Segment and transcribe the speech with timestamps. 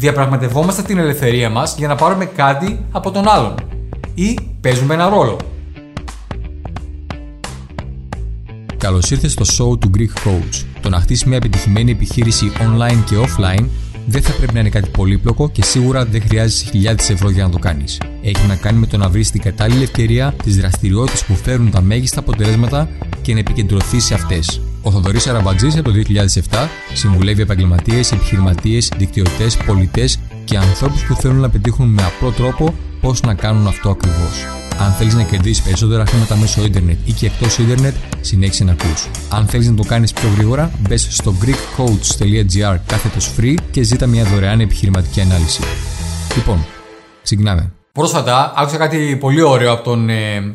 [0.00, 3.54] Διαπραγματευόμαστε την ελευθερία μας για να πάρουμε κάτι από τον άλλον.
[4.14, 5.36] Ή παίζουμε ένα ρόλο.
[8.76, 10.64] Καλώς ήρθες στο show του Greek Coach.
[10.80, 13.64] Το να χτίσει μια επιτυχημένη επιχείρηση online και offline
[14.06, 17.50] δεν θα πρέπει να είναι κάτι πολύπλοκο και σίγουρα δεν χρειάζεσαι χιλιάδες ευρώ για να
[17.50, 18.00] το κάνεις.
[18.22, 21.80] Έχει να κάνει με το να βρεις την κατάλληλη ευκαιρία, τις δραστηριότητες που φέρουν τα
[21.80, 22.88] μέγιστα αποτελέσματα
[23.22, 24.60] και να επικεντρωθείς σε αυτές.
[24.82, 25.96] Ο Θοδωρής Αραμπατζής από το
[26.50, 32.74] 2007 συμβουλεύει επαγγελματίες, επιχειρηματίες, δικτυωτές, πολιτές και ανθρώπους που θέλουν να πετύχουν με απλό τρόπο
[33.00, 34.46] πώς να κάνουν αυτό ακριβώς.
[34.78, 39.08] Αν θέλεις να κερδίσεις περισσότερα χρήματα μέσω ίντερνετ ή και εκτός ίντερνετ, συνέχισε να ακούς.
[39.28, 44.24] Αν θέλεις να το κάνεις πιο γρήγορα, μπες στο greekcoach.gr κάθετος free και ζήτα μια
[44.24, 45.62] δωρεάν επιχειρηματική ανάλυση.
[46.36, 46.64] Λοιπόν,
[47.22, 47.72] ξεκινάμε.
[47.92, 50.08] Πρόσφατα άκουσα κάτι πολύ ωραίο από τον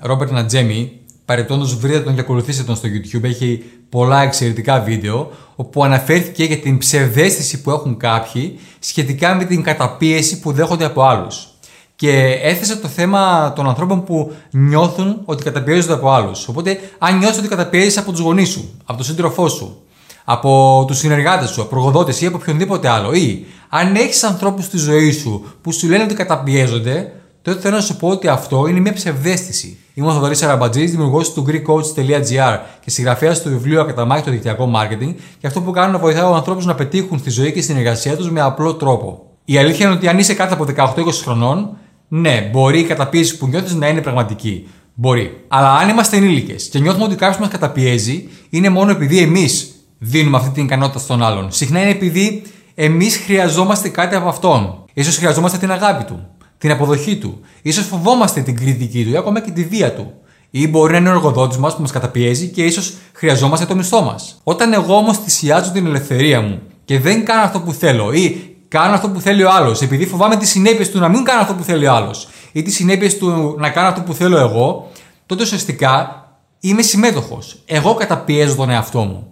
[0.00, 1.00] Ρόμπερτ Νατζέμι.
[1.26, 3.24] Παρεπτόντω, βρείτε τον και ακολουθήστε τον στο YouTube.
[3.24, 5.30] Έχει πολλά εξαιρετικά βίντεο.
[5.56, 11.02] Όπου αναφέρθηκε για την ψευδέστηση που έχουν κάποιοι σχετικά με την καταπίεση που δέχονται από
[11.02, 11.48] άλλους.
[11.96, 16.48] Και έθεσε το θέμα των ανθρώπων που νιώθουν ότι καταπιέζονται από άλλους.
[16.48, 19.82] Οπότε, αν νιώθεις ότι καταπιέζεσαι από τους γονείς σου, από τον σύντροφό σου,
[20.24, 24.78] από τους συνεργάτες σου, από προγοδότε ή από οποιονδήποτε άλλο, ή αν έχεις ανθρώπους στη
[24.78, 27.12] ζωή σου που σου λένε ότι καταπιέζονται,
[27.46, 29.78] τότε θέλω να σου πω ότι αυτό είναι μια ψευδέστηση.
[29.94, 35.14] Είμαι ο Θοδωρής Αραμπατζής, δημιουργός του GreekCoach.gr και συγγραφέας του βιβλίου Ακαταμάχη το δικτυακό marketing
[35.38, 38.30] και αυτό που κάνω να βοηθάω ανθρώπους να πετύχουν στη ζωή και στην εργασία τους
[38.30, 39.30] με απλό τρόπο.
[39.44, 41.76] Η αλήθεια είναι ότι αν είσαι κάτω από 18-20 χρονών,
[42.08, 44.68] ναι, μπορεί η καταπίεση που νιώθεις να είναι πραγματική.
[44.94, 45.44] Μπορεί.
[45.48, 50.36] Αλλά αν είμαστε ενήλικες και νιώθουμε ότι κάποιος μας καταπιέζει, είναι μόνο επειδή εμείς δίνουμε
[50.36, 51.52] αυτή την ικανότητα στον άλλον.
[51.52, 52.42] Συχνά είναι επειδή
[52.74, 54.84] εμείς χρειαζόμαστε κάτι από αυτόν.
[55.02, 56.26] σω χρειαζόμαστε την αγάπη του,
[56.58, 57.40] την αποδοχή του.
[57.72, 60.12] σω φοβόμαστε την κριτική του ή ακόμα και τη βία του.
[60.50, 64.02] Ή μπορεί να είναι ο εργοδότης μας που μας καταπιέζει και ίσως χρειαζόμαστε το μισθό
[64.02, 64.40] μας.
[64.42, 68.94] Όταν εγώ όμως θυσιάζω την ελευθερία μου και δεν κάνω αυτό που θέλω ή κάνω
[68.94, 71.62] αυτό που θέλει ο άλλος, επειδή φοβάμαι τις συνέπειες του να μην κάνω αυτό που
[71.62, 74.90] θέλει ο άλλος ή τις συνέπειες του να κάνω αυτό που θέλω εγώ,
[75.26, 76.24] τότε ουσιαστικά
[76.60, 77.62] είμαι συμμέτοχος.
[77.66, 79.26] Εγώ καταπιέζω τον εαυτό μου.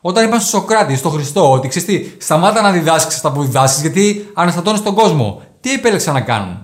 [0.00, 3.80] Όταν είπαν στο Σοκράτη, στο Χριστό, ότι ξέρεις τι, σταμάτα να διδάσκεις αυτά που διδάσκεις,
[3.80, 5.42] γιατί αναστατώνεις τον κόσμο.
[5.60, 6.63] Τι επέλεξαν να κάνουν;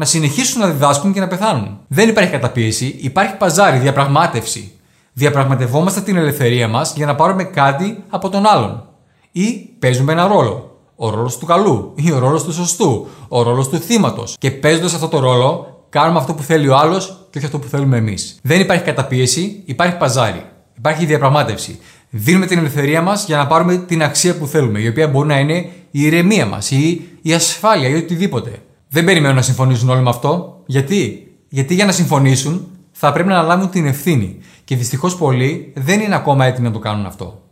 [0.00, 1.78] Να συνεχίσουν να διδάσκουν και να πεθάνουν.
[1.88, 4.72] Δεν υπάρχει καταπίεση, υπάρχει παζάρι, διαπραγμάτευση.
[5.12, 8.88] Διαπραγματευόμαστε την ελευθερία μας για να πάρουμε κάτι από τον άλλον.
[9.32, 13.68] Ή παίζουμε ένα ρόλο ο ρόλος του καλού ή ο ρόλος του σωστού, ο ρόλος
[13.68, 14.36] του θύματος.
[14.38, 17.68] Και παίζοντας αυτό το ρόλο, κάνουμε αυτό που θέλει ο άλλος και όχι αυτό που
[17.68, 18.38] θέλουμε εμείς.
[18.42, 20.44] Δεν υπάρχει καταπίεση, υπάρχει παζάρι.
[20.76, 21.78] Υπάρχει διαπραγμάτευση.
[22.10, 25.38] Δίνουμε την ελευθερία μας για να πάρουμε την αξία που θέλουμε, η οποία μπορεί να
[25.38, 28.62] είναι η ηρεμία μας ή η ασφάλεια ή οτιδήποτε.
[28.92, 30.62] Δεν περιμένω να συμφωνήσουν όλοι με αυτό.
[30.66, 34.38] Γιατί; Γιατί για να συμφωνήσουν θα πρέπει να αναλάβουν την ευθύνη.
[34.64, 37.42] Και δυστυχώς πολλοί δεν είναι ακόμα έτοιμοι να το κάνουν αυτό.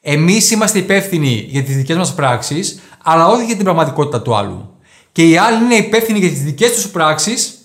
[0.00, 4.74] Εμείς είμαστε υπεύθυνοι για τις δικές μας πράξεις, αλλά όχι για την πραγματικότητα του άλλου.
[5.12, 7.58] Και οι άλλοι είναι υπεύθυνοι για τις δικές τους πράξεις,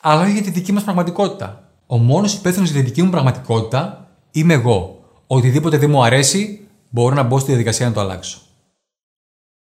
[0.00, 1.70] αλλά όχι για τη δική μας πραγματικότητα.
[1.86, 5.04] Ο μόνος υπεύθυνος για τη δική μου πραγματικότητα είμαι εγώ.
[5.26, 8.38] Οτιδήποτε δεν μου αρέσει, μπορώ να μπω στη διαδικασία να το αλλάξω.